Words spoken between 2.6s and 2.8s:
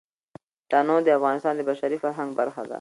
ده.